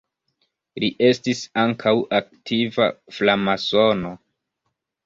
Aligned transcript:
Li 0.83 0.89
estis 1.09 1.43
ankaŭ 1.65 1.93
aktiva 2.21 2.91
framasono. 3.19 4.17